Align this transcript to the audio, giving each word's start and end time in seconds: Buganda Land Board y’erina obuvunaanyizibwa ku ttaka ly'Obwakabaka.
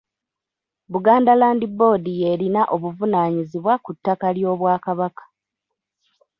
Buganda 0.91 1.31
Land 1.41 1.61
Board 1.77 2.03
y’erina 2.19 2.61
obuvunaanyizibwa 2.75 3.73
ku 3.83 3.89
ttaka 3.95 4.27
ly'Obwakabaka. 4.35 5.23